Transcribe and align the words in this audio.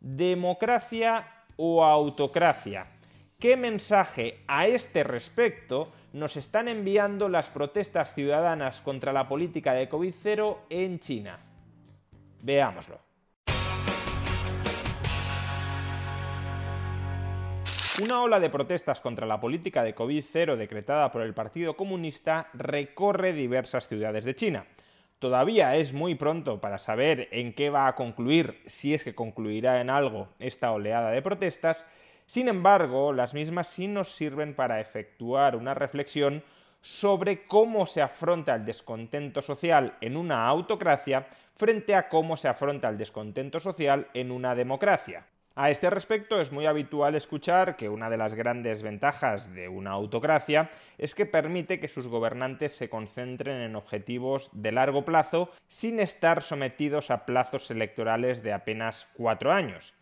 ¿Democracia 0.00 1.26
o 1.56 1.84
autocracia? 1.84 2.86
¿Qué 3.38 3.56
mensaje 3.56 4.40
a 4.48 4.66
este 4.66 5.04
respecto 5.04 5.92
nos 6.14 6.38
están 6.38 6.68
enviando 6.68 7.28
las 7.28 7.48
protestas 7.48 8.14
ciudadanas 8.14 8.80
contra 8.80 9.12
la 9.12 9.28
política 9.28 9.74
de 9.74 9.90
COVID-0 9.90 10.56
en 10.70 10.98
China? 11.00 11.38
Veámoslo. 12.40 12.98
Una 18.02 18.22
ola 18.22 18.40
de 18.40 18.48
protestas 18.48 19.00
contra 19.00 19.26
la 19.26 19.38
política 19.38 19.84
de 19.84 19.94
COVID-0 19.94 20.56
decretada 20.56 21.12
por 21.12 21.20
el 21.20 21.34
Partido 21.34 21.76
Comunista 21.76 22.48
recorre 22.54 23.34
diversas 23.34 23.86
ciudades 23.86 24.24
de 24.24 24.34
China. 24.34 24.64
Todavía 25.20 25.76
es 25.76 25.92
muy 25.92 26.14
pronto 26.14 26.62
para 26.62 26.78
saber 26.78 27.28
en 27.30 27.52
qué 27.52 27.68
va 27.68 27.86
a 27.86 27.94
concluir, 27.94 28.62
si 28.64 28.94
es 28.94 29.04
que 29.04 29.14
concluirá 29.14 29.82
en 29.82 29.90
algo, 29.90 30.28
esta 30.38 30.72
oleada 30.72 31.10
de 31.10 31.20
protestas. 31.20 31.84
Sin 32.24 32.48
embargo, 32.48 33.12
las 33.12 33.34
mismas 33.34 33.68
sí 33.68 33.86
nos 33.86 34.08
sirven 34.08 34.54
para 34.54 34.80
efectuar 34.80 35.56
una 35.56 35.74
reflexión 35.74 36.42
sobre 36.80 37.46
cómo 37.46 37.84
se 37.84 38.00
afronta 38.00 38.54
el 38.54 38.64
descontento 38.64 39.42
social 39.42 39.94
en 40.00 40.16
una 40.16 40.46
autocracia 40.46 41.26
frente 41.54 41.94
a 41.94 42.08
cómo 42.08 42.38
se 42.38 42.48
afronta 42.48 42.88
el 42.88 42.96
descontento 42.96 43.60
social 43.60 44.08
en 44.14 44.30
una 44.30 44.54
democracia. 44.54 45.26
A 45.56 45.70
este 45.70 45.90
respecto 45.90 46.40
es 46.40 46.52
muy 46.52 46.66
habitual 46.66 47.16
escuchar 47.16 47.76
que 47.76 47.88
una 47.88 48.08
de 48.08 48.16
las 48.16 48.34
grandes 48.34 48.82
ventajas 48.82 49.52
de 49.52 49.68
una 49.68 49.90
autocracia 49.90 50.70
es 50.96 51.16
que 51.16 51.26
permite 51.26 51.80
que 51.80 51.88
sus 51.88 52.06
gobernantes 52.06 52.72
se 52.72 52.88
concentren 52.88 53.60
en 53.60 53.74
objetivos 53.74 54.50
de 54.52 54.70
largo 54.70 55.04
plazo 55.04 55.50
sin 55.66 55.98
estar 55.98 56.42
sometidos 56.42 57.10
a 57.10 57.26
plazos 57.26 57.70
electorales 57.72 58.44
de 58.44 58.52
apenas 58.52 59.08
cuatro 59.14 59.50
años. 59.50 59.94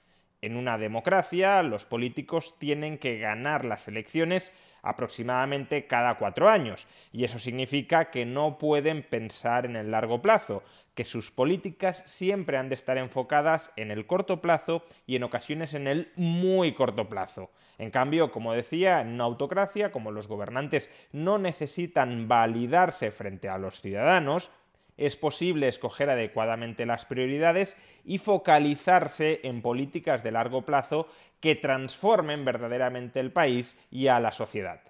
En 0.43 0.55
una 0.55 0.77
democracia, 0.77 1.63
los 1.63 1.87
políticos 1.87 2.59
tienen 2.59 2.99
que 2.99 3.19
ganar 3.19 3.65
las 3.65 3.89
elecciones 3.89 4.53
aproximadamente 4.83 5.87
cada 5.87 6.17
cuatro 6.19 6.49
años, 6.49 6.89
y 7.13 7.25
eso 7.25 7.39
significa 7.39 8.11
que 8.11 8.25
no 8.25 8.59
pueden 8.59 9.03
pensar 9.03 9.67
en 9.67 9.77
el 9.77 9.91
largo 9.91 10.23
plazo, 10.23 10.63
que 10.95 11.05
sus 11.05 11.31
políticas 11.31 12.03
siempre 12.07 12.57
han 12.57 12.69
de 12.69 12.75
estar 12.75 12.99
enfocadas 12.99 13.73
en 13.77 13.91
el 13.91 14.07
corto 14.07 14.41
plazo 14.41 14.85
y 15.07 15.17
en 15.17 15.23
ocasiones 15.23 15.75
en 15.75 15.87
el 15.87 16.13
muy 16.17 16.75
corto 16.75 17.09
plazo. 17.09 17.51
En 17.79 17.93
cambio, 17.93 18.33
como 18.33 18.53
decía, 18.53 19.01
en 19.01 19.09
una 19.09 19.25
autocracia, 19.25 19.93
como 19.93 20.11
los 20.11 20.27
gobernantes 20.27 20.91
no 21.13 21.39
necesitan 21.39 22.27
validarse 22.27 23.13
frente 23.13 23.49
a 23.49 23.59
los 23.59 23.81
ciudadanos, 23.81 24.51
es 24.99 25.17
posible 25.17 25.69
escoger 25.69 26.11
adecuadamente 26.11 26.85
las 26.85 27.07
prioridades 27.07 27.77
y 28.05 28.19
focalizarse 28.19 29.41
en 29.45 29.63
políticas 29.63 30.23
de 30.23 30.33
largo 30.33 30.67
plazo 30.67 31.09
que 31.41 31.55
transformen 31.55 32.45
verdaderamente 32.45 33.21
el 33.21 33.33
país 33.33 33.79
y 33.91 34.09
a 34.09 34.21
la 34.21 34.33
sociedad. 34.33 34.83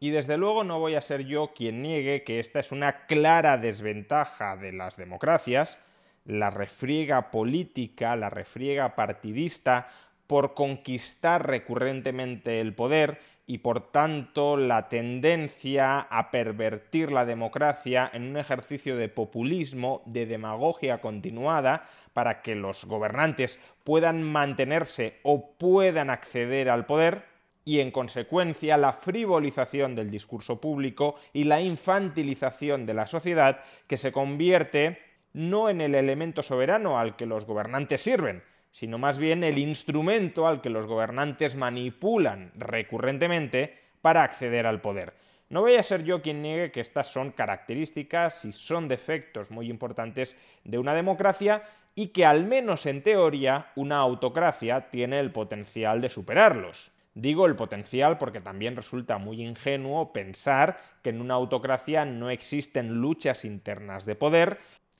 Y 0.00 0.10
desde 0.10 0.36
luego 0.36 0.62
no 0.62 0.78
voy 0.78 0.94
a 0.94 1.02
ser 1.02 1.24
yo 1.24 1.52
quien 1.54 1.82
niegue 1.82 2.22
que 2.22 2.38
esta 2.38 2.60
es 2.60 2.70
una 2.70 3.06
clara 3.06 3.58
desventaja 3.58 4.56
de 4.56 4.72
las 4.72 4.96
democracias, 4.96 5.78
la 6.24 6.50
refriega 6.50 7.30
política, 7.30 8.14
la 8.14 8.30
refriega 8.30 8.94
partidista 8.94 9.88
por 10.28 10.54
conquistar 10.54 11.48
recurrentemente 11.48 12.60
el 12.60 12.74
poder 12.74 13.18
y 13.46 13.58
por 13.58 13.90
tanto 13.90 14.58
la 14.58 14.88
tendencia 14.88 16.00
a 16.00 16.30
pervertir 16.30 17.10
la 17.10 17.24
democracia 17.24 18.08
en 18.12 18.28
un 18.28 18.36
ejercicio 18.36 18.96
de 18.96 19.08
populismo, 19.08 20.02
de 20.04 20.26
demagogia 20.26 21.00
continuada, 21.00 21.82
para 22.12 22.42
que 22.42 22.54
los 22.54 22.84
gobernantes 22.84 23.58
puedan 23.84 24.22
mantenerse 24.22 25.18
o 25.22 25.52
puedan 25.52 26.10
acceder 26.10 26.68
al 26.68 26.84
poder, 26.84 27.24
y 27.64 27.80
en 27.80 27.90
consecuencia 27.90 28.76
la 28.76 28.92
frivolización 28.92 29.94
del 29.94 30.10
discurso 30.10 30.60
público 30.60 31.16
y 31.32 31.44
la 31.44 31.60
infantilización 31.60 32.86
de 32.86 32.94
la 32.94 33.06
sociedad 33.06 33.60
que 33.86 33.96
se 33.96 34.12
convierte 34.12 34.98
no 35.32 35.68
en 35.68 35.80
el 35.80 35.94
elemento 35.94 36.42
soberano 36.42 36.98
al 36.98 37.16
que 37.16 37.26
los 37.26 37.44
gobernantes 37.44 38.00
sirven, 38.00 38.42
sino 38.70 38.98
más 38.98 39.18
bien 39.18 39.44
el 39.44 39.58
instrumento 39.58 40.46
al 40.46 40.60
que 40.60 40.70
los 40.70 40.86
gobernantes 40.86 41.54
manipulan 41.54 42.52
recurrentemente 42.56 43.78
para 44.00 44.22
acceder 44.22 44.66
al 44.66 44.80
poder. 44.80 45.14
No 45.50 45.62
voy 45.62 45.76
a 45.76 45.82
ser 45.82 46.04
yo 46.04 46.20
quien 46.20 46.42
niegue 46.42 46.70
que 46.70 46.80
estas 46.80 47.10
son 47.10 47.32
características 47.32 48.44
y 48.44 48.52
son 48.52 48.86
defectos 48.86 49.50
muy 49.50 49.70
importantes 49.70 50.36
de 50.64 50.78
una 50.78 50.94
democracia 50.94 51.62
y 51.94 52.08
que 52.08 52.26
al 52.26 52.44
menos 52.44 52.84
en 52.86 53.02
teoría 53.02 53.72
una 53.74 53.96
autocracia 53.96 54.90
tiene 54.90 55.18
el 55.20 55.32
potencial 55.32 56.00
de 56.00 56.10
superarlos. 56.10 56.92
Digo 57.14 57.46
el 57.46 57.56
potencial 57.56 58.18
porque 58.18 58.40
también 58.40 58.76
resulta 58.76 59.18
muy 59.18 59.42
ingenuo 59.42 60.12
pensar 60.12 60.78
que 61.02 61.10
en 61.10 61.20
una 61.20 61.34
autocracia 61.34 62.04
no 62.04 62.30
existen 62.30 63.00
luchas 63.00 63.44
internas 63.44 64.04
de 64.04 64.14
poder 64.14 64.58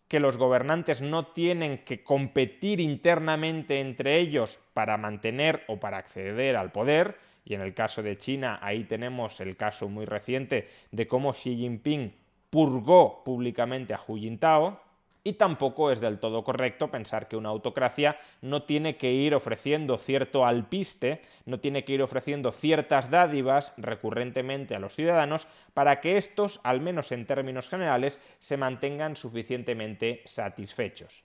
que 0.09 0.21
los 0.21 0.39
gobernantes 0.39 1.03
no 1.03 1.27
tienen 1.27 1.85
que 1.85 2.03
competir 2.03 2.81
internamente 2.81 3.81
entre 3.81 4.19
ellos 4.19 4.59
para 4.73 4.97
mantener 4.97 5.65
o 5.69 5.79
para 5.79 5.99
acceder 5.99 6.57
al 6.57 6.73
poder, 6.73 7.19
y 7.45 7.55
en 7.55 7.61
el 7.61 7.75
caso 7.75 8.03
de 8.03 8.19
China 8.19 8.59
ahí 8.63 8.85
tenemos 8.85 9.41
el 9.41 9.57
caso 9.57 9.89
muy 9.89 10.07
reciente 10.07 10.69
de 10.91 11.07
cómo 11.07 11.33
Xi 11.33 11.57
Jinping 11.57 12.13
purgó 12.51 13.23
públicamente 13.25 13.95
a 13.95 14.01
Hu 14.07 14.17
Jintao, 14.17 14.81
y 15.25 15.35
tampoco 15.35 15.91
es 15.91 16.01
del 16.01 16.19
todo 16.19 16.45
correcto 16.45 16.91
pensar 16.91 17.29
que 17.29 17.37
una 17.37 17.49
autocracia 17.49 18.19
no 18.41 18.63
tiene 18.63 18.97
que 18.97 19.13
ir 19.13 19.35
ofreciendo 19.35 19.99
cierto 19.99 20.47
alpiste, 20.47 21.21
no 21.45 21.61
tiene 21.61 21.85
que 21.85 21.93
ir 21.93 22.03
ofreciendo 22.03 22.53
ciertas 22.53 23.11
dádivas 23.11 23.75
recurrentemente 23.77 24.75
a 24.75 24.79
los 24.79 24.95
ciudadanos 24.95 25.49
para 25.75 26.01
que 26.01 26.17
estos, 26.17 26.61
al 26.65 26.81
menos 26.81 27.13
en 27.13 27.27
términos 27.27 27.69
generales, 27.69 28.21
se 28.39 28.57
mantengan 28.57 29.17
suficientemente 29.17 30.23
satisfechos. 30.25 31.25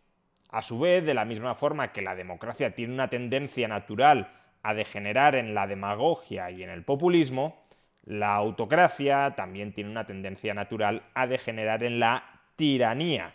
A 0.50 0.62
su 0.62 0.80
vez, 0.80 1.04
de 1.06 1.14
la 1.14 1.26
misma 1.26 1.56
forma 1.56 1.92
que 1.92 2.02
la 2.02 2.16
democracia 2.16 2.76
tiene 2.76 2.94
una 2.94 3.10
tendencia 3.10 3.68
natural 3.68 4.32
a 4.62 4.74
degenerar 4.74 5.36
en 5.36 5.54
la 5.54 5.68
demagogia 5.68 6.52
y 6.52 6.64
en 6.64 6.70
el 6.70 6.84
populismo, 6.84 7.62
la 8.04 8.36
autocracia 8.36 9.34
también 9.36 9.74
tiene 9.74 9.90
una 9.90 10.06
tendencia 10.06 10.54
natural 10.54 11.04
a 11.14 11.26
degenerar 11.26 11.84
en 11.84 12.00
la 12.00 12.42
tiranía 12.56 13.34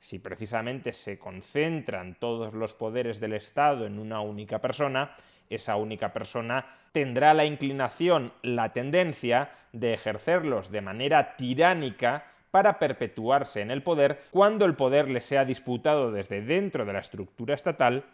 si 0.00 0.18
precisamente 0.18 0.92
se 0.92 1.18
concentran 1.18 2.16
todos 2.18 2.54
los 2.54 2.74
poderes 2.74 3.20
del 3.20 3.34
Estado 3.34 3.86
en 3.86 3.98
una 3.98 4.20
única 4.20 4.60
persona, 4.60 5.14
esa 5.48 5.76
única 5.76 6.12
persona 6.12 6.66
tendrá 6.92 7.34
la 7.34 7.44
inclinación, 7.44 8.32
la 8.42 8.72
tendencia 8.72 9.50
de 9.72 9.94
ejercerlos 9.94 10.70
de 10.70 10.80
manera 10.80 11.36
tiránica 11.36 12.24
para 12.50 12.78
perpetuarse 12.78 13.60
en 13.60 13.70
el 13.70 13.82
poder 13.82 14.22
cuando 14.30 14.64
el 14.64 14.74
poder 14.74 15.08
le 15.08 15.20
sea 15.20 15.44
disputado 15.44 16.10
desde 16.10 16.40
dentro 16.40 16.84
de 16.84 16.92
la 16.92 16.98
estructura 17.00 17.54
estatal 17.54 18.04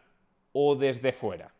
o 0.52 0.76
desde 0.76 1.12
fuera. 1.12 1.52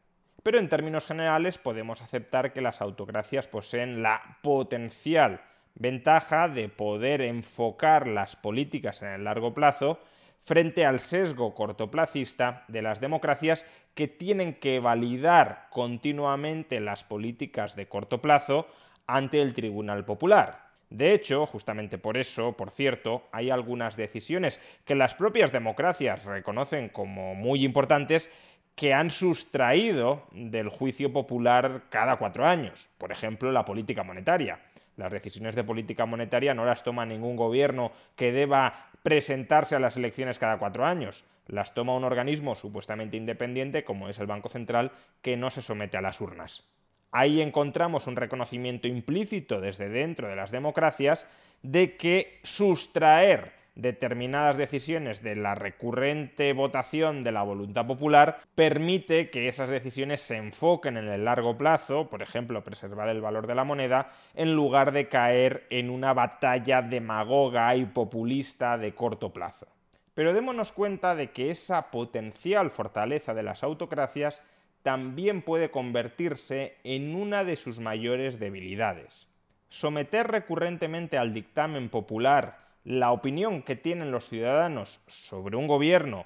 Pero 0.42 0.58
en 0.58 0.68
términos 0.68 1.06
generales 1.06 1.58
podemos 1.58 2.02
aceptar 2.02 2.52
que 2.52 2.60
las 2.60 2.80
autocracias 2.80 3.48
poseen 3.48 4.02
la 4.02 4.38
potencial 4.42 5.40
ventaja 5.74 6.48
de 6.48 6.68
poder 6.68 7.20
enfocar 7.20 8.06
las 8.06 8.36
políticas 8.36 9.02
en 9.02 9.08
el 9.08 9.24
largo 9.24 9.54
plazo 9.54 9.98
frente 10.46 10.86
al 10.86 11.00
sesgo 11.00 11.54
cortoplacista 11.56 12.64
de 12.68 12.80
las 12.80 13.00
democracias 13.00 13.66
que 13.94 14.06
tienen 14.06 14.54
que 14.54 14.78
validar 14.78 15.66
continuamente 15.70 16.78
las 16.78 17.02
políticas 17.02 17.74
de 17.74 17.88
corto 17.88 18.22
plazo 18.22 18.68
ante 19.08 19.42
el 19.42 19.54
Tribunal 19.54 20.04
Popular. 20.04 20.68
De 20.88 21.14
hecho, 21.14 21.46
justamente 21.46 21.98
por 21.98 22.16
eso, 22.16 22.52
por 22.52 22.70
cierto, 22.70 23.24
hay 23.32 23.50
algunas 23.50 23.96
decisiones 23.96 24.60
que 24.84 24.94
las 24.94 25.14
propias 25.14 25.50
democracias 25.50 26.24
reconocen 26.24 26.90
como 26.90 27.34
muy 27.34 27.64
importantes 27.64 28.30
que 28.76 28.94
han 28.94 29.10
sustraído 29.10 30.28
del 30.30 30.68
juicio 30.68 31.12
popular 31.12 31.86
cada 31.90 32.18
cuatro 32.18 32.46
años. 32.46 32.88
Por 32.98 33.10
ejemplo, 33.10 33.50
la 33.50 33.64
política 33.64 34.04
monetaria. 34.04 34.60
Las 34.96 35.12
decisiones 35.12 35.54
de 35.54 35.64
política 35.64 36.06
monetaria 36.06 36.54
no 36.54 36.64
las 36.64 36.82
toma 36.82 37.04
ningún 37.04 37.36
gobierno 37.36 37.92
que 38.14 38.32
deba 38.32 38.90
presentarse 39.06 39.76
a 39.76 39.78
las 39.78 39.96
elecciones 39.96 40.40
cada 40.40 40.58
cuatro 40.58 40.84
años. 40.84 41.22
Las 41.46 41.74
toma 41.74 41.94
un 41.94 42.02
organismo 42.02 42.56
supuestamente 42.56 43.16
independiente 43.16 43.84
como 43.84 44.08
es 44.08 44.18
el 44.18 44.26
Banco 44.26 44.48
Central 44.48 44.90
que 45.22 45.36
no 45.36 45.48
se 45.52 45.62
somete 45.62 45.96
a 45.96 46.00
las 46.00 46.20
urnas. 46.20 46.64
Ahí 47.12 47.40
encontramos 47.40 48.08
un 48.08 48.16
reconocimiento 48.16 48.88
implícito 48.88 49.60
desde 49.60 49.88
dentro 49.88 50.26
de 50.26 50.34
las 50.34 50.50
democracias 50.50 51.24
de 51.62 51.96
que 51.96 52.40
sustraer 52.42 53.52
determinadas 53.76 54.56
decisiones 54.56 55.22
de 55.22 55.36
la 55.36 55.54
recurrente 55.54 56.52
votación 56.54 57.22
de 57.22 57.30
la 57.30 57.42
voluntad 57.42 57.86
popular 57.86 58.40
permite 58.54 59.30
que 59.30 59.48
esas 59.48 59.70
decisiones 59.70 60.22
se 60.22 60.38
enfoquen 60.38 60.96
en 60.96 61.08
el 61.08 61.26
largo 61.26 61.56
plazo, 61.56 62.08
por 62.08 62.22
ejemplo, 62.22 62.64
preservar 62.64 63.08
el 63.10 63.20
valor 63.20 63.46
de 63.46 63.54
la 63.54 63.64
moneda, 63.64 64.10
en 64.34 64.54
lugar 64.54 64.92
de 64.92 65.08
caer 65.08 65.66
en 65.70 65.90
una 65.90 66.14
batalla 66.14 66.82
demagoga 66.82 67.76
y 67.76 67.84
populista 67.84 68.78
de 68.78 68.94
corto 68.94 69.32
plazo. 69.32 69.66
Pero 70.14 70.32
démonos 70.32 70.72
cuenta 70.72 71.14
de 71.14 71.30
que 71.30 71.50
esa 71.50 71.90
potencial 71.90 72.70
fortaleza 72.70 73.34
de 73.34 73.42
las 73.42 73.62
autocracias 73.62 74.42
también 74.82 75.42
puede 75.42 75.70
convertirse 75.70 76.78
en 76.82 77.14
una 77.14 77.44
de 77.44 77.56
sus 77.56 77.80
mayores 77.80 78.38
debilidades. 78.38 79.28
Someter 79.68 80.28
recurrentemente 80.28 81.18
al 81.18 81.34
dictamen 81.34 81.90
popular 81.90 82.65
la 82.86 83.10
opinión 83.10 83.62
que 83.62 83.74
tienen 83.74 84.12
los 84.12 84.28
ciudadanos 84.28 85.00
sobre 85.08 85.56
un 85.56 85.66
gobierno 85.66 86.24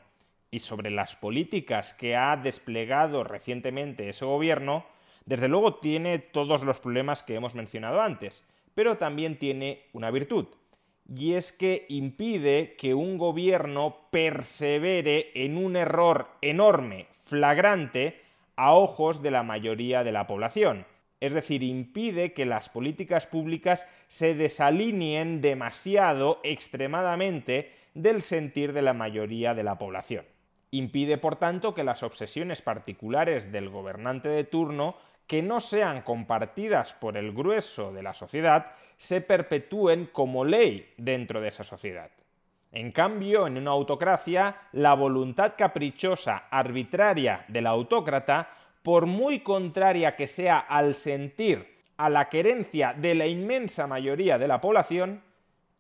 y 0.50 0.58
sobre 0.58 0.90
las 0.90 1.16
políticas 1.16 1.94
que 1.94 2.16
ha 2.16 2.36
desplegado 2.36 3.24
recientemente 3.24 4.10
ese 4.10 4.26
gobierno, 4.26 4.84
desde 5.24 5.48
luego 5.48 5.76
tiene 5.76 6.18
todos 6.18 6.62
los 6.62 6.78
problemas 6.78 7.22
que 7.22 7.34
hemos 7.34 7.54
mencionado 7.54 8.02
antes, 8.02 8.46
pero 8.74 8.98
también 8.98 9.38
tiene 9.38 9.86
una 9.94 10.10
virtud, 10.10 10.48
y 11.08 11.32
es 11.32 11.50
que 11.50 11.86
impide 11.88 12.76
que 12.76 12.92
un 12.92 13.16
gobierno 13.16 13.96
persevere 14.10 15.30
en 15.34 15.56
un 15.56 15.76
error 15.76 16.28
enorme, 16.42 17.06
flagrante, 17.24 18.20
a 18.56 18.74
ojos 18.74 19.22
de 19.22 19.30
la 19.30 19.42
mayoría 19.42 20.04
de 20.04 20.12
la 20.12 20.26
población 20.26 20.84
es 21.20 21.34
decir, 21.34 21.62
impide 21.62 22.32
que 22.32 22.46
las 22.46 22.69
políticas 22.69 23.26
públicas 23.26 23.87
se 24.08 24.34
desalineen 24.34 25.40
demasiado, 25.40 26.40
extremadamente, 26.43 27.72
del 27.94 28.22
sentir 28.22 28.72
de 28.72 28.82
la 28.82 28.94
mayoría 28.94 29.55
de 29.55 29.62
la 29.62 29.78
población. 29.78 30.25
Impide, 30.70 31.19
por 31.19 31.37
tanto, 31.37 31.75
que 31.75 31.84
las 31.84 32.02
obsesiones 32.02 32.62
particulares 32.62 33.52
del 33.52 33.69
gobernante 33.69 34.28
de 34.28 34.44
turno, 34.44 34.96
que 35.26 35.43
no 35.43 35.61
sean 35.61 36.02
compartidas 36.02 36.94
por 36.94 37.17
el 37.17 37.32
grueso 37.32 37.93
de 37.93 38.02
la 38.02 38.14
sociedad, 38.14 38.72
se 38.96 39.20
perpetúen 39.20 40.08
como 40.12 40.44
ley 40.44 40.94
dentro 40.96 41.40
de 41.40 41.49
esa 41.49 41.64
sociedad. 41.64 42.11
En 42.72 42.93
cambio, 42.93 43.49
en 43.49 43.58
una 43.58 43.72
autocracia, 43.72 44.56
la 44.72 44.94
voluntad 44.94 45.55
caprichosa, 45.58 46.46
arbitraria 46.50 47.44
del 47.49 47.67
autócrata 47.67 48.49
por 48.82 49.06
muy 49.06 49.41
contraria 49.41 50.17
que 50.17 50.27
sea 50.27 50.59
al 50.59 50.94
sentir, 50.94 51.81
a 51.97 52.09
la 52.09 52.29
querencia 52.29 52.94
de 52.94 53.15
la 53.15 53.27
inmensa 53.27 53.87
mayoría 53.87 54.38
de 54.38 54.49
la 54.49 54.61
población, 54.61 55.23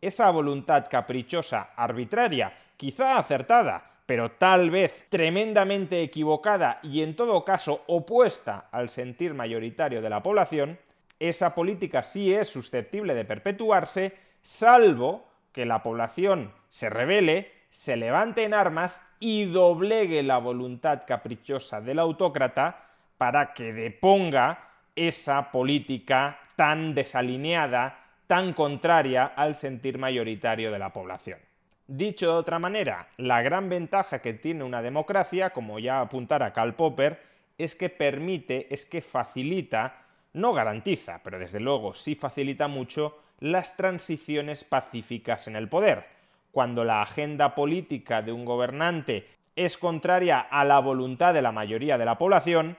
esa 0.00 0.30
voluntad 0.30 0.86
caprichosa, 0.90 1.70
arbitraria, 1.76 2.52
quizá 2.76 3.18
acertada, 3.18 3.90
pero 4.06 4.32
tal 4.32 4.70
vez 4.70 5.06
tremendamente 5.08 6.02
equivocada 6.02 6.80
y 6.82 7.02
en 7.02 7.14
todo 7.14 7.44
caso 7.44 7.84
opuesta 7.86 8.68
al 8.72 8.90
sentir 8.90 9.34
mayoritario 9.34 10.02
de 10.02 10.10
la 10.10 10.22
población, 10.22 10.78
esa 11.18 11.54
política 11.54 12.02
sí 12.02 12.34
es 12.34 12.48
susceptible 12.48 13.14
de 13.14 13.24
perpetuarse, 13.24 14.16
salvo 14.42 15.26
que 15.52 15.66
la 15.66 15.82
población 15.82 16.52
se 16.68 16.90
revele, 16.90 17.52
se 17.70 17.96
levante 17.96 18.44
en 18.44 18.54
armas 18.54 19.00
y 19.20 19.44
doblegue 19.44 20.22
la 20.22 20.38
voluntad 20.38 21.02
caprichosa 21.06 21.80
del 21.80 21.98
autócrata, 21.98 22.89
para 23.20 23.52
que 23.52 23.74
deponga 23.74 24.70
esa 24.96 25.52
política 25.52 26.40
tan 26.56 26.94
desalineada, 26.94 27.98
tan 28.26 28.54
contraria 28.54 29.26
al 29.36 29.56
sentir 29.56 29.98
mayoritario 29.98 30.72
de 30.72 30.78
la 30.78 30.94
población. 30.94 31.38
Dicho 31.86 32.32
de 32.32 32.38
otra 32.38 32.58
manera, 32.58 33.08
la 33.18 33.42
gran 33.42 33.68
ventaja 33.68 34.22
que 34.22 34.32
tiene 34.32 34.64
una 34.64 34.80
democracia, 34.80 35.50
como 35.50 35.78
ya 35.78 36.00
apuntara 36.00 36.54
Karl 36.54 36.72
Popper, 36.72 37.20
es 37.58 37.74
que 37.74 37.90
permite, 37.90 38.72
es 38.72 38.86
que 38.86 39.02
facilita, 39.02 39.98
no 40.32 40.54
garantiza, 40.54 41.20
pero 41.22 41.38
desde 41.38 41.60
luego 41.60 41.92
sí 41.92 42.14
facilita 42.14 42.68
mucho 42.68 43.18
las 43.38 43.76
transiciones 43.76 44.64
pacíficas 44.64 45.46
en 45.46 45.56
el 45.56 45.68
poder. 45.68 46.06
Cuando 46.52 46.84
la 46.84 47.02
agenda 47.02 47.54
política 47.54 48.22
de 48.22 48.32
un 48.32 48.46
gobernante 48.46 49.28
es 49.56 49.76
contraria 49.76 50.40
a 50.40 50.64
la 50.64 50.78
voluntad 50.78 51.34
de 51.34 51.42
la 51.42 51.52
mayoría 51.52 51.98
de 51.98 52.06
la 52.06 52.16
población, 52.16 52.78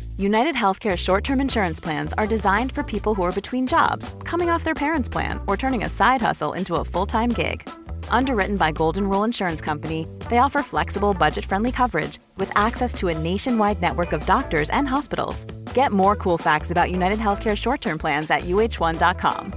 United 0.21 0.53
Healthcare 0.53 0.95
short 0.95 1.23
term 1.23 1.41
insurance 1.41 1.79
plans 1.79 2.13
are 2.15 2.27
designed 2.27 2.71
for 2.71 2.83
people 2.83 3.15
who 3.15 3.23
are 3.23 3.31
between 3.31 3.65
jobs, 3.65 4.15
coming 4.23 4.51
off 4.51 4.63
their 4.63 4.75
parents' 4.75 5.09
plan, 5.09 5.39
or 5.47 5.57
turning 5.57 5.83
a 5.83 5.89
side 5.89 6.21
hustle 6.21 6.53
into 6.53 6.75
a 6.75 6.85
full 6.85 7.07
time 7.07 7.29
gig. 7.29 7.67
Underwritten 8.11 8.55
by 8.55 8.71
Golden 8.71 9.09
Rule 9.09 9.23
Insurance 9.23 9.61
Company, 9.61 10.07
they 10.29 10.37
offer 10.37 10.61
flexible, 10.61 11.15
budget 11.15 11.43
friendly 11.43 11.71
coverage 11.71 12.19
with 12.37 12.55
access 12.55 12.93
to 12.93 13.07
a 13.07 13.17
nationwide 13.17 13.81
network 13.81 14.13
of 14.13 14.23
doctors 14.27 14.69
and 14.69 14.87
hospitals. 14.87 15.45
Get 15.73 15.91
more 15.91 16.15
cool 16.15 16.37
facts 16.37 16.69
about 16.69 16.91
United 16.91 17.17
Healthcare 17.17 17.57
short 17.57 17.81
term 17.81 17.97
plans 17.97 18.29
at 18.29 18.41
uh1.com. 18.41 19.53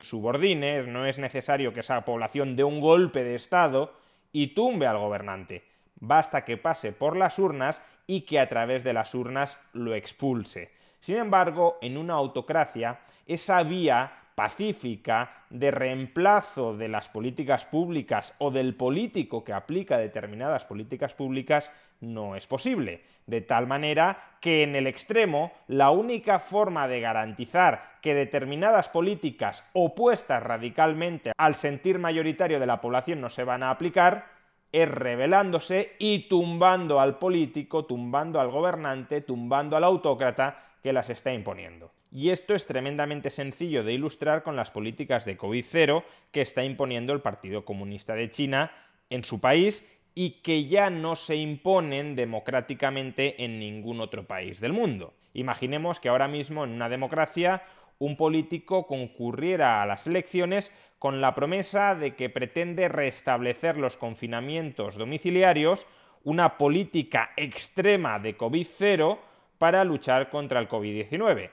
Subordines, 0.00 0.88
no 0.88 1.04
es 1.04 1.16
necesario 1.20 1.72
que 1.72 1.78
esa 1.78 2.04
población 2.04 2.56
dé 2.56 2.64
un 2.64 2.80
golpe 2.80 3.22
de 3.22 3.36
Estado 3.36 3.92
y 4.32 4.48
tumbe 4.48 4.88
al 4.88 4.98
gobernante. 4.98 5.69
Basta 6.00 6.44
que 6.44 6.56
pase 6.56 6.92
por 6.92 7.16
las 7.16 7.38
urnas 7.38 7.82
y 8.06 8.22
que 8.22 8.40
a 8.40 8.48
través 8.48 8.82
de 8.84 8.92
las 8.92 9.14
urnas 9.14 9.58
lo 9.72 9.94
expulse. 9.94 10.72
Sin 10.98 11.16
embargo, 11.16 11.78
en 11.80 11.96
una 11.96 12.14
autocracia, 12.14 13.00
esa 13.26 13.62
vía 13.62 14.12
pacífica 14.34 15.44
de 15.50 15.70
reemplazo 15.70 16.76
de 16.76 16.88
las 16.88 17.08
políticas 17.08 17.66
públicas 17.66 18.34
o 18.38 18.50
del 18.50 18.74
político 18.74 19.44
que 19.44 19.52
aplica 19.52 19.98
determinadas 19.98 20.64
políticas 20.64 21.12
públicas 21.12 21.70
no 22.00 22.36
es 22.36 22.46
posible. 22.46 23.02
De 23.26 23.42
tal 23.42 23.66
manera 23.66 24.36
que 24.40 24.62
en 24.62 24.76
el 24.76 24.86
extremo 24.86 25.52
la 25.68 25.90
única 25.90 26.38
forma 26.38 26.88
de 26.88 27.00
garantizar 27.00 27.82
que 28.00 28.14
determinadas 28.14 28.88
políticas 28.88 29.64
opuestas 29.74 30.42
radicalmente 30.42 31.32
al 31.36 31.54
sentir 31.54 31.98
mayoritario 31.98 32.58
de 32.58 32.66
la 32.66 32.80
población 32.80 33.20
no 33.20 33.28
se 33.28 33.44
van 33.44 33.62
a 33.62 33.70
aplicar 33.70 34.39
es 34.72 34.88
rebelándose 34.88 35.96
y 35.98 36.28
tumbando 36.28 37.00
al 37.00 37.18
político, 37.18 37.84
tumbando 37.84 38.40
al 38.40 38.50
gobernante, 38.50 39.20
tumbando 39.20 39.76
al 39.76 39.84
autócrata 39.84 40.62
que 40.82 40.92
las 40.92 41.10
está 41.10 41.32
imponiendo. 41.32 41.90
Y 42.12 42.30
esto 42.30 42.54
es 42.54 42.66
tremendamente 42.66 43.30
sencillo 43.30 43.84
de 43.84 43.92
ilustrar 43.92 44.42
con 44.42 44.56
las 44.56 44.70
políticas 44.70 45.24
de 45.24 45.38
COVID-0 45.38 46.02
que 46.32 46.42
está 46.42 46.64
imponiendo 46.64 47.12
el 47.12 47.20
Partido 47.20 47.64
Comunista 47.64 48.14
de 48.14 48.30
China 48.30 48.72
en 49.10 49.22
su 49.22 49.40
país 49.40 49.88
y 50.14 50.42
que 50.42 50.66
ya 50.66 50.90
no 50.90 51.14
se 51.14 51.36
imponen 51.36 52.16
democráticamente 52.16 53.44
en 53.44 53.60
ningún 53.60 54.00
otro 54.00 54.26
país 54.26 54.60
del 54.60 54.72
mundo. 54.72 55.14
Imaginemos 55.34 56.00
que 56.00 56.08
ahora 56.08 56.26
mismo 56.26 56.64
en 56.64 56.70
una 56.70 56.88
democracia 56.88 57.62
un 58.00 58.16
político 58.16 58.86
concurriera 58.86 59.82
a 59.82 59.86
las 59.86 60.06
elecciones 60.06 60.72
con 60.98 61.20
la 61.20 61.34
promesa 61.34 61.94
de 61.94 62.16
que 62.16 62.30
pretende 62.30 62.88
restablecer 62.88 63.76
los 63.76 63.96
confinamientos 63.96 64.96
domiciliarios, 64.96 65.86
una 66.24 66.56
política 66.58 67.30
extrema 67.36 68.18
de 68.18 68.36
COVID-0 68.36 69.18
para 69.58 69.84
luchar 69.84 70.30
contra 70.30 70.60
el 70.60 70.68
COVID-19. 70.68 71.50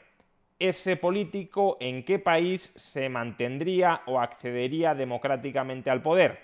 Ese 0.57 0.95
político 0.95 1.77
en 1.81 2.03
qué 2.03 2.17
país 2.17 2.71
se 2.75 3.09
mantendría 3.09 4.01
o 4.05 4.19
accedería 4.19 4.95
democráticamente 4.95 5.89
al 5.89 6.01
poder? 6.01 6.39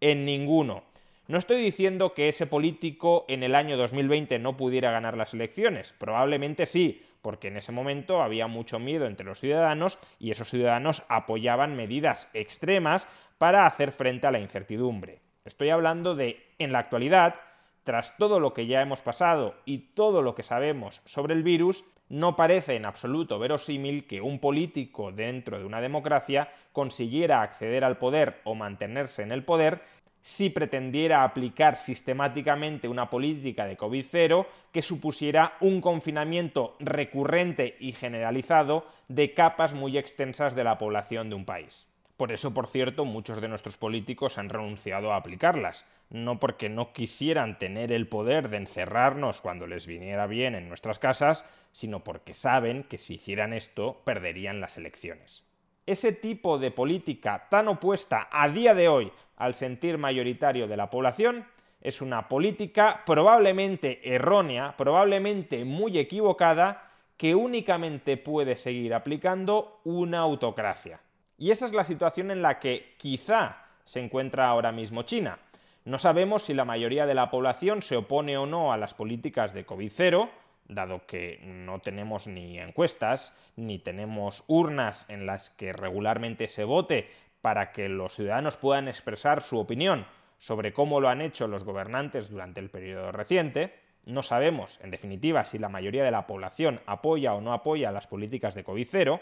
En 0.00 0.24
ninguno. 0.24 0.82
No 1.28 1.38
estoy 1.38 1.60
diciendo 1.60 2.14
que 2.14 2.28
ese 2.28 2.46
político 2.46 3.24
en 3.26 3.42
el 3.42 3.56
año 3.56 3.76
2020 3.76 4.38
no 4.38 4.56
pudiera 4.56 4.92
ganar 4.92 5.16
las 5.16 5.34
elecciones, 5.34 5.92
probablemente 5.98 6.66
sí, 6.66 7.02
porque 7.20 7.48
en 7.48 7.56
ese 7.56 7.72
momento 7.72 8.22
había 8.22 8.46
mucho 8.46 8.78
miedo 8.78 9.06
entre 9.06 9.26
los 9.26 9.40
ciudadanos 9.40 9.98
y 10.20 10.30
esos 10.30 10.48
ciudadanos 10.48 11.02
apoyaban 11.08 11.74
medidas 11.74 12.30
extremas 12.32 13.08
para 13.38 13.66
hacer 13.66 13.90
frente 13.90 14.28
a 14.28 14.30
la 14.30 14.38
incertidumbre. 14.38 15.18
Estoy 15.44 15.70
hablando 15.70 16.14
de, 16.14 16.46
en 16.58 16.70
la 16.70 16.78
actualidad, 16.78 17.34
tras 17.82 18.16
todo 18.16 18.38
lo 18.38 18.54
que 18.54 18.68
ya 18.68 18.80
hemos 18.80 19.02
pasado 19.02 19.56
y 19.64 19.78
todo 19.78 20.22
lo 20.22 20.36
que 20.36 20.44
sabemos 20.44 21.02
sobre 21.06 21.34
el 21.34 21.42
virus, 21.42 21.84
no 22.08 22.36
parece 22.36 22.76
en 22.76 22.84
absoluto 22.84 23.40
verosímil 23.40 24.06
que 24.06 24.20
un 24.20 24.38
político 24.38 25.10
dentro 25.10 25.58
de 25.58 25.64
una 25.64 25.80
democracia 25.80 26.52
consiguiera 26.72 27.42
acceder 27.42 27.82
al 27.82 27.98
poder 27.98 28.40
o 28.44 28.54
mantenerse 28.54 29.22
en 29.22 29.32
el 29.32 29.42
poder 29.42 29.82
si 30.26 30.50
pretendiera 30.50 31.22
aplicar 31.22 31.76
sistemáticamente 31.76 32.88
una 32.88 33.08
política 33.08 33.64
de 33.64 33.78
COVID-0 33.78 34.44
que 34.72 34.82
supusiera 34.82 35.52
un 35.60 35.80
confinamiento 35.80 36.74
recurrente 36.80 37.76
y 37.78 37.92
generalizado 37.92 38.88
de 39.06 39.34
capas 39.34 39.74
muy 39.74 39.96
extensas 39.96 40.56
de 40.56 40.64
la 40.64 40.78
población 40.78 41.28
de 41.28 41.36
un 41.36 41.44
país. 41.44 41.86
Por 42.16 42.32
eso, 42.32 42.52
por 42.52 42.66
cierto, 42.66 43.04
muchos 43.04 43.40
de 43.40 43.46
nuestros 43.46 43.76
políticos 43.76 44.36
han 44.36 44.48
renunciado 44.48 45.12
a 45.12 45.16
aplicarlas, 45.16 45.86
no 46.10 46.40
porque 46.40 46.68
no 46.68 46.92
quisieran 46.92 47.60
tener 47.60 47.92
el 47.92 48.08
poder 48.08 48.48
de 48.48 48.56
encerrarnos 48.56 49.40
cuando 49.40 49.68
les 49.68 49.86
viniera 49.86 50.26
bien 50.26 50.56
en 50.56 50.66
nuestras 50.66 50.98
casas, 50.98 51.44
sino 51.70 52.02
porque 52.02 52.34
saben 52.34 52.82
que 52.82 52.98
si 52.98 53.14
hicieran 53.14 53.52
esto 53.52 54.02
perderían 54.04 54.60
las 54.60 54.76
elecciones. 54.76 55.44
Ese 55.86 56.10
tipo 56.10 56.58
de 56.58 56.72
política 56.72 57.46
tan 57.48 57.68
opuesta 57.68 58.28
a 58.32 58.48
día 58.48 58.74
de 58.74 58.88
hoy 58.88 59.12
al 59.36 59.54
sentir 59.54 59.98
mayoritario 59.98 60.66
de 60.66 60.76
la 60.76 60.90
población 60.90 61.46
es 61.80 62.00
una 62.00 62.28
política 62.28 63.02
probablemente 63.06 64.14
errónea, 64.14 64.74
probablemente 64.76 65.64
muy 65.64 65.98
equivocada, 65.98 66.90
que 67.16 67.34
únicamente 67.34 68.16
puede 68.16 68.56
seguir 68.56 68.92
aplicando 68.92 69.80
una 69.84 70.18
autocracia. 70.18 71.00
Y 71.38 71.50
esa 71.50 71.66
es 71.66 71.72
la 71.72 71.84
situación 71.84 72.30
en 72.30 72.42
la 72.42 72.58
que 72.58 72.94
quizá 72.96 73.66
se 73.84 74.00
encuentra 74.00 74.48
ahora 74.48 74.72
mismo 74.72 75.02
China. 75.02 75.38
No 75.84 75.98
sabemos 75.98 76.42
si 76.42 76.54
la 76.54 76.64
mayoría 76.64 77.06
de 77.06 77.14
la 77.14 77.30
población 77.30 77.82
se 77.82 77.96
opone 77.96 78.36
o 78.36 78.46
no 78.46 78.72
a 78.72 78.76
las 78.76 78.94
políticas 78.94 79.54
de 79.54 79.64
COVID-0, 79.64 80.28
dado 80.68 81.06
que 81.06 81.38
no 81.44 81.78
tenemos 81.78 82.26
ni 82.26 82.58
encuestas, 82.58 83.36
ni 83.54 83.78
tenemos 83.78 84.42
urnas 84.48 85.08
en 85.08 85.26
las 85.26 85.50
que 85.50 85.72
regularmente 85.72 86.48
se 86.48 86.64
vote 86.64 87.08
para 87.46 87.70
que 87.70 87.88
los 87.88 88.12
ciudadanos 88.16 88.56
puedan 88.56 88.88
expresar 88.88 89.40
su 89.40 89.56
opinión 89.56 90.04
sobre 90.36 90.72
cómo 90.72 90.98
lo 90.98 91.08
han 91.08 91.20
hecho 91.20 91.46
los 91.46 91.62
gobernantes 91.62 92.28
durante 92.28 92.58
el 92.58 92.70
periodo 92.70 93.12
reciente. 93.12 93.72
No 94.04 94.24
sabemos, 94.24 94.80
en 94.82 94.90
definitiva, 94.90 95.44
si 95.44 95.60
la 95.60 95.68
mayoría 95.68 96.02
de 96.02 96.10
la 96.10 96.26
población 96.26 96.80
apoya 96.86 97.34
o 97.34 97.40
no 97.40 97.52
apoya 97.52 97.92
las 97.92 98.08
políticas 98.08 98.56
de 98.56 98.64
COVID-0, 98.64 99.20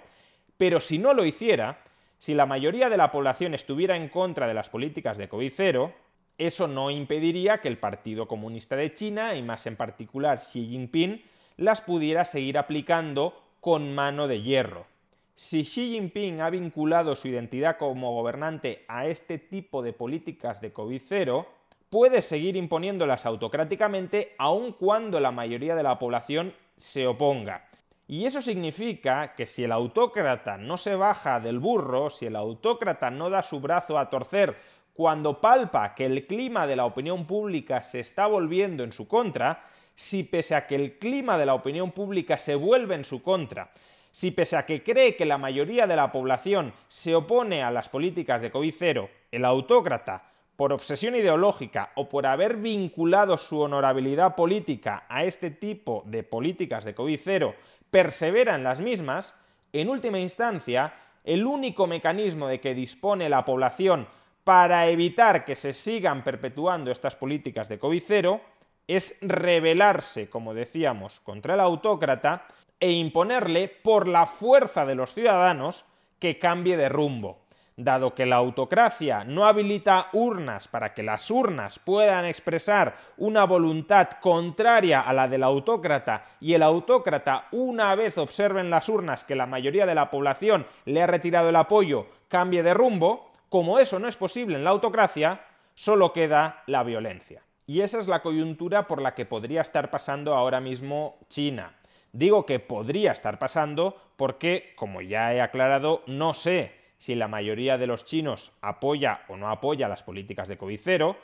pero 0.57 0.81
si 0.81 0.97
no 0.97 1.13
lo 1.13 1.27
hiciera, 1.27 1.81
si 2.17 2.33
la 2.33 2.47
mayoría 2.47 2.89
de 2.89 2.97
la 2.97 3.11
población 3.11 3.53
estuviera 3.53 3.95
en 3.95 4.09
contra 4.09 4.47
de 4.47 4.55
las 4.55 4.71
políticas 4.71 5.19
de 5.19 5.29
COVID-0, 5.29 5.93
eso 6.39 6.67
no 6.67 6.91
impediría 6.91 7.59
que 7.59 7.69
el 7.69 7.77
Partido 7.77 8.27
Comunista 8.27 8.75
de 8.75 8.95
China, 8.95 9.35
y 9.35 9.43
más 9.43 9.67
en 9.67 9.77
particular 9.77 10.39
Xi 10.39 10.67
Jinping, 10.67 11.23
las 11.59 11.83
pudiera 11.83 12.25
seguir 12.25 12.57
aplicando 12.57 13.39
con 13.61 13.95
mano 13.95 14.29
de 14.29 14.41
hierro. 14.41 14.94
Si 15.37 15.65
Xi 15.65 15.91
Jinping 15.95 16.41
ha 16.41 16.49
vinculado 16.49 17.17
su 17.17 17.27
identidad 17.27 17.77
como 17.77 18.13
gobernante 18.13 18.85
a 18.87 19.09
este 19.09 19.39
tipo 19.39 19.83
de 19.83 19.93
políticas 19.93 20.61
de 20.61 20.73
COVID-0, 20.73 21.45
puede 21.91 22.23
seguir 22.23 22.55
imponiéndolas 22.55 23.27
autocráticamente 23.27 24.37
aun 24.39 24.73
cuando 24.73 25.19
la 25.19 25.33
mayoría 25.33 25.75
de 25.75 25.83
la 25.83 25.99
población 25.99 26.55
se 26.77 27.09
oponga. 27.09 27.69
Y 28.07 28.27
eso 28.27 28.43
significa 28.43 29.35
que 29.35 29.49
si 29.49 29.65
el 29.65 29.73
autócrata 29.73 30.57
no 30.57 30.77
se 30.77 30.95
baja 30.95 31.41
del 31.41 31.59
burro, 31.59 32.11
si 32.11 32.27
el 32.27 32.37
autócrata 32.37 33.11
no 33.11 33.29
da 33.29 33.43
su 33.43 33.59
brazo 33.59 33.99
a 33.99 34.09
torcer 34.11 34.57
cuando 34.93 35.41
palpa 35.41 35.97
que 35.97 36.07
el 36.07 36.29
clima 36.29 36.69
de 36.69 36.77
la 36.77 36.87
opinión 36.87 37.27
pública 37.27 37.83
se 37.83 37.99
está 37.99 38.29
volviendo 38.29 38.85
en 38.85 38.93
su 38.93 39.09
contra, 39.09 39.65
si 39.97 40.23
pese 40.23 40.55
a 40.55 40.69
que 40.69 40.77
el 40.77 40.99
clima 41.01 41.39
de 41.39 41.47
la 41.47 41.55
opinión 41.55 41.91
pública 41.91 42.39
se 42.39 42.55
vuelve 42.55 42.95
en 42.95 43.05
su 43.05 43.21
contra, 43.21 43.73
si 44.15 44.31
pese 44.31 44.57
a 44.57 44.65
que 44.65 44.85
cree 44.85 45.17
que 45.17 45.27
la 45.27 45.39
mayoría 45.39 45.89
de 45.89 45.97
la 45.97 46.13
población 46.13 46.73
se 46.87 47.17
opone 47.17 47.65
a 47.65 47.73
las 47.73 47.89
políticas 47.89 48.41
de 48.41 48.53
COVID-0, 48.53 49.09
el 49.33 49.45
autócrata, 49.45 50.31
por 50.55 50.73
obsesión 50.73 51.17
ideológica 51.17 51.91
o 51.97 52.09
por 52.09 52.25
haber 52.25 52.59
vinculado 52.59 53.37
su 53.37 53.59
honorabilidad 53.59 54.37
política 54.37 55.05
a 55.09 55.25
este 55.25 55.51
tipo 55.51 56.05
de 56.07 56.23
políticas 56.23 56.85
de 56.85 56.95
COVID-0, 56.95 57.57
persevera 57.91 58.55
en 58.55 58.63
las 58.63 58.81
mismas, 58.81 59.35
en 59.73 59.89
última 59.89 60.21
instancia, 60.21 60.95
el 61.25 61.45
único 61.45 61.89
mecanismo 61.89 62.47
de 62.47 62.61
que 62.61 62.73
dispone 62.73 63.29
la 63.29 63.45
población 63.45 64.07
para 64.45 64.87
evitar 64.87 65.45
que 65.45 65.57
se 65.57 65.73
sigan 65.73 66.23
perpetuando 66.23 66.93
estas 66.93 67.17
políticas 67.17 67.69
de 67.69 67.81
COVID-0 67.81 68.41
es 68.87 69.19
rebelarse, 69.23 70.31
como 70.31 70.55
decíamos, 70.55 71.19
contra 71.19 71.55
el 71.55 71.61
autócrata 71.61 72.47
e 72.81 72.93
imponerle 72.93 73.69
por 73.69 74.09
la 74.09 74.27
fuerza 74.27 74.85
de 74.87 74.95
los 74.95 75.15
ciudadanos 75.15 75.85
que 76.19 76.39
cambie 76.39 76.77
de 76.77 76.89
rumbo. 76.89 77.45
Dado 77.77 78.15
que 78.15 78.25
la 78.25 78.37
autocracia 78.37 79.25
no 79.25 79.47
habilita 79.47 80.09
urnas 80.13 80.69
para 80.69 80.95
que 80.95 81.03
las 81.03 81.29
urnas 81.29 81.81
puedan 81.81 82.25
expresar 82.25 82.97
una 83.17 83.45
voluntad 83.47 84.11
contraria 84.21 85.01
a 85.01 85.13
la 85.13 85.27
del 85.27 85.43
autócrata 85.43 86.25
y 86.41 86.55
el 86.55 86.63
autócrata 86.63 87.49
una 87.51 87.95
vez 87.97 88.17
observen 88.17 88.71
las 88.71 88.89
urnas 88.89 89.25
que 89.25 89.35
la 89.35 89.47
mayoría 89.47 89.87
de 89.87 89.97
la 89.97 90.09
población 90.09 90.67
le 90.85 91.03
ha 91.03 91.09
retirado 91.09 91.49
el 91.49 91.57
apoyo 91.57 92.07
cambie 92.29 92.63
de 92.63 92.75
rumbo, 92.75 93.33
como 93.49 93.79
eso 93.79 93.99
no 93.99 94.09
es 94.09 94.17
posible 94.17 94.57
en 94.57 94.65
la 94.65 94.71
autocracia, 94.71 95.41
solo 95.75 96.13
queda 96.13 96.63
la 96.67 96.83
violencia. 96.83 97.43
Y 97.67 97.81
esa 97.81 97.99
es 97.99 98.09
la 98.09 98.23
coyuntura 98.23 98.87
por 98.87 99.01
la 99.01 99.15
que 99.15 99.25
podría 99.25 99.63
estar 99.63 99.91
pasando 99.91 100.35
ahora 100.35 100.61
mismo 100.61 101.19
China. 101.29 101.75
Digo 102.15 102.47
que 102.47 102.61
podría 102.61 103.11
estar 103.11 103.41
pasando 103.41 104.01
porque, 104.15 104.73
como 104.77 105.03
ya 105.03 105.35
he 105.35 105.41
aclarado, 105.41 106.05
no 106.07 106.33
sé 106.33 106.71
si 106.97 107.17
la 107.17 107.27
mayoría 107.27 107.77
de 107.77 107.89
los 107.89 108.05
chinos 108.05 108.53
apoya 108.63 109.23
o 109.27 109.37
no 109.37 109.51
apoya 109.51 109.89
las 109.89 110.05
políticas 110.05 110.47
de 110.47 110.57
COVID-0, 110.57 111.17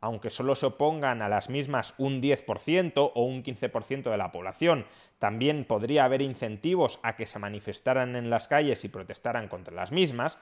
aunque 0.00 0.30
solo 0.30 0.54
se 0.54 0.64
opongan 0.64 1.20
a 1.20 1.28
las 1.28 1.50
mismas 1.50 1.92
un 1.98 2.22
10% 2.22 3.12
o 3.14 3.22
un 3.22 3.44
15% 3.44 4.10
de 4.10 4.16
la 4.16 4.32
población, 4.32 4.86
también 5.18 5.66
podría 5.66 6.04
haber 6.04 6.22
incentivos 6.22 7.00
a 7.02 7.16
que 7.16 7.26
se 7.26 7.38
manifestaran 7.38 8.16
en 8.16 8.30
las 8.30 8.48
calles 8.48 8.82
y 8.86 8.88
protestaran 8.88 9.46
contra 9.46 9.74
las 9.74 9.92
mismas, 9.92 10.38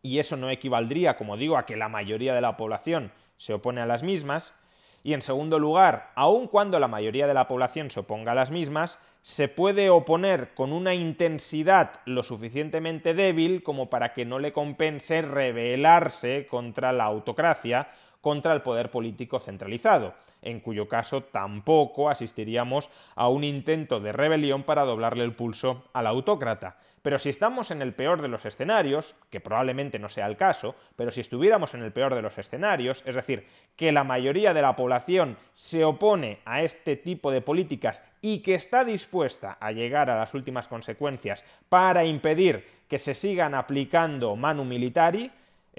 y 0.00 0.20
eso 0.20 0.36
no 0.36 0.48
equivaldría, 0.48 1.16
como 1.16 1.36
digo, 1.36 1.56
a 1.56 1.66
que 1.66 1.76
la 1.76 1.88
mayoría 1.88 2.34
de 2.34 2.40
la 2.40 2.56
población 2.56 3.10
se 3.36 3.54
opone 3.54 3.80
a 3.80 3.86
las 3.86 4.04
mismas, 4.04 4.54
y 5.02 5.14
en 5.14 5.22
segundo 5.22 5.58
lugar, 5.58 6.10
aun 6.14 6.46
cuando 6.46 6.78
la 6.78 6.88
mayoría 6.88 7.26
de 7.26 7.34
la 7.34 7.48
población 7.48 7.90
se 7.90 8.00
oponga 8.00 8.32
a 8.32 8.34
las 8.34 8.50
mismas, 8.50 8.98
se 9.22 9.48
puede 9.48 9.90
oponer 9.90 10.54
con 10.54 10.72
una 10.72 10.94
intensidad 10.94 12.00
lo 12.06 12.22
suficientemente 12.22 13.12
débil 13.14 13.62
como 13.62 13.90
para 13.90 14.14
que 14.14 14.24
no 14.24 14.38
le 14.38 14.52
compense 14.52 15.22
rebelarse 15.22 16.46
contra 16.46 16.92
la 16.92 17.04
autocracia, 17.04 17.88
contra 18.20 18.52
el 18.54 18.62
poder 18.62 18.90
político 18.90 19.38
centralizado, 19.40 20.14
en 20.42 20.60
cuyo 20.60 20.88
caso 20.88 21.22
tampoco 21.22 22.08
asistiríamos 22.10 22.90
a 23.14 23.28
un 23.28 23.44
intento 23.44 24.00
de 24.00 24.12
rebelión 24.12 24.62
para 24.62 24.84
doblarle 24.84 25.24
el 25.24 25.34
pulso 25.34 25.84
al 25.92 26.06
autócrata. 26.06 26.78
Pero 27.02 27.18
si 27.18 27.30
estamos 27.30 27.70
en 27.70 27.80
el 27.80 27.94
peor 27.94 28.20
de 28.20 28.28
los 28.28 28.44
escenarios, 28.44 29.14
que 29.30 29.40
probablemente 29.40 29.98
no 29.98 30.10
sea 30.10 30.26
el 30.26 30.36
caso, 30.36 30.74
pero 30.96 31.10
si 31.10 31.22
estuviéramos 31.22 31.72
en 31.72 31.82
el 31.82 31.92
peor 31.92 32.14
de 32.14 32.20
los 32.20 32.36
escenarios, 32.36 33.02
es 33.06 33.16
decir, 33.16 33.46
que 33.74 33.90
la 33.90 34.04
mayoría 34.04 34.52
de 34.52 34.60
la 34.60 34.76
población 34.76 35.38
se 35.54 35.84
opone 35.84 36.40
a 36.44 36.62
este 36.62 36.96
tipo 36.96 37.30
de 37.30 37.40
políticas 37.40 38.02
y 38.20 38.40
que 38.40 38.54
está 38.54 38.84
dispuesta 38.84 39.56
a 39.60 39.72
llegar 39.72 40.10
a 40.10 40.18
las 40.18 40.34
últimas 40.34 40.68
consecuencias 40.68 41.42
para 41.70 42.04
impedir 42.04 42.66
que 42.86 42.98
se 42.98 43.14
sigan 43.14 43.54
aplicando 43.54 44.36
manu 44.36 44.64
militari, 44.64 45.30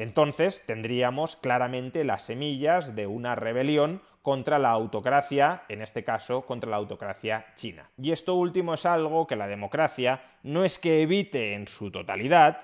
entonces 0.02 0.64
tendríamos 0.66 1.36
claramente 1.36 2.04
las 2.04 2.24
semillas 2.24 2.96
de 2.96 3.08
una 3.08 3.36
rebelión 3.36 4.02
contra 4.22 4.60
la 4.60 4.70
autocracia, 4.70 5.64
en 5.70 5.82
este 5.82 6.04
caso 6.04 6.46
contra 6.46 6.70
la 6.70 6.78
autocracia 6.78 7.46
china. 7.56 7.90
Y 7.98 8.12
esto 8.12 8.36
último 8.36 8.74
es 8.74 8.86
algo 8.86 9.28
que 9.28 9.36
la 9.36 9.48
democracia 9.48 10.22
no 10.44 10.64
es 10.64 10.78
que 10.78 11.02
evite 11.02 11.54
en 11.54 11.68
su 11.68 11.92
totalidad, 11.92 12.62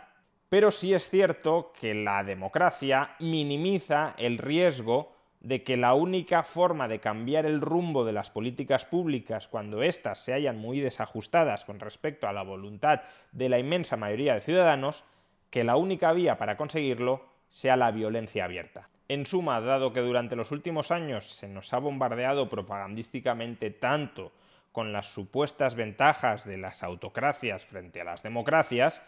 pero 0.50 0.72
sí 0.72 0.94
es 0.94 1.10
cierto 1.10 1.74
que 1.80 1.94
la 1.94 2.24
democracia 2.24 3.16
minimiza 3.20 4.14
el 4.18 4.38
riesgo 4.38 5.14
de 5.40 5.64
que 5.64 5.78
la 5.78 5.94
única 5.94 6.44
forma 6.44 6.88
de 6.88 7.00
cambiar 7.00 7.46
el 7.46 7.62
rumbo 7.62 8.04
de 8.04 8.14
las 8.14 8.32
políticas 8.32 8.86
públicas 8.86 9.48
cuando 9.48 9.84
éstas 9.84 10.20
se 10.20 10.34
hayan 10.34 10.58
muy 10.58 10.80
desajustadas 10.80 11.66
con 11.66 11.80
respecto 11.80 12.28
a 12.28 12.34
la 12.34 12.44
voluntad 12.44 13.02
de 13.32 13.50
la 13.50 13.60
inmensa 13.60 13.98
mayoría 13.98 14.34
de 14.34 14.42
ciudadanos, 14.42 15.04
que 15.50 15.64
la 15.64 15.76
única 15.76 16.12
vía 16.14 16.38
para 16.38 16.58
conseguirlo 16.58 17.26
sea 17.50 17.78
la 17.78 17.92
violencia 17.92 18.46
abierta. 18.46 18.90
En 19.10 19.26
suma, 19.26 19.62
dado 19.62 19.94
que 19.94 20.02
durante 20.02 20.36
los 20.36 20.52
últimos 20.52 20.92
años 20.92 21.30
se 21.30 21.48
nos 21.48 21.74
ha 21.74 21.80
bombardeado 21.80 22.50
propagandísticamente 22.50 23.72
tanto 23.72 24.34
con 24.74 24.92
las 24.92 25.14
supuestas 25.14 25.76
ventajas 25.76 26.46
de 26.46 26.58
las 26.58 26.84
autocracias 26.84 27.66
frente 27.66 28.02
a 28.02 28.04
las 28.04 28.22
democracias, 28.22 29.02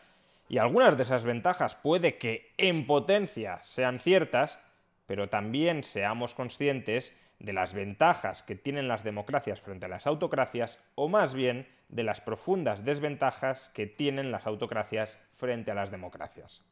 y 0.47 0.57
algunas 0.57 0.97
de 0.97 1.03
esas 1.03 1.25
ventajas 1.25 1.75
puede 1.75 2.17
que 2.17 2.53
en 2.57 2.87
potencia 2.87 3.59
sean 3.63 3.99
ciertas, 3.99 4.59
pero 5.05 5.29
también 5.29 5.83
seamos 5.83 6.33
conscientes 6.33 7.13
de 7.39 7.53
las 7.53 7.73
ventajas 7.73 8.43
que 8.43 8.55
tienen 8.55 8.87
las 8.87 9.03
democracias 9.03 9.61
frente 9.61 9.85
a 9.85 9.89
las 9.89 10.07
autocracias, 10.07 10.79
o 10.95 11.07
más 11.07 11.33
bien 11.33 11.67
de 11.87 12.03
las 12.03 12.21
profundas 12.21 12.85
desventajas 12.85 13.69
que 13.69 13.87
tienen 13.87 14.31
las 14.31 14.45
autocracias 14.45 15.17
frente 15.35 15.71
a 15.71 15.75
las 15.75 15.91
democracias. 15.91 16.63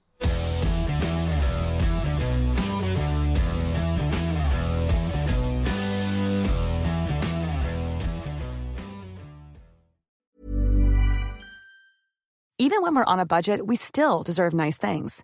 Even 12.59 12.81
when 12.81 12.95
we're 12.95 13.05
on 13.05 13.19
a 13.19 13.25
budget, 13.25 13.65
we 13.65 13.75
still 13.75 14.24
deserve 14.24 14.53
nice 14.53 14.77
things. 14.77 15.24